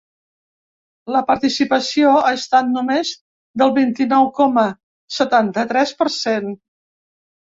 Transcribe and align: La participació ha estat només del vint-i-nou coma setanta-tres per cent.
La 1.15 1.19
participació 1.27 2.13
ha 2.29 2.31
estat 2.37 2.71
només 2.77 3.11
del 3.63 3.75
vint-i-nou 3.77 4.31
coma 4.41 4.65
setanta-tres 5.19 5.95
per 6.01 6.09
cent. 6.19 6.51